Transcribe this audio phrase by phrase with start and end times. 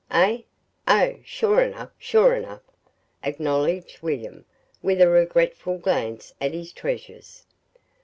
[0.09, 0.39] "Eh?
[0.87, 2.63] Oh, sure enough sure enough,"
[3.23, 4.45] acknowledged William,
[4.81, 7.45] with a regretful glance at his treasures.